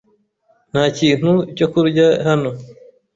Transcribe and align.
Nta 0.71 0.83
kintu 0.97 1.31
cyo 1.57 1.67
kurya 1.73 2.07
hano. 2.27 2.49